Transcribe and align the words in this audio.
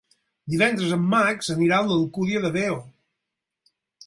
Divendres 0.53 0.95
en 0.95 1.03
Max 1.11 1.51
anirà 1.57 1.83
a 1.83 1.87
l'Alcúdia 1.91 2.43
de 2.47 2.53
Veo. 2.57 2.81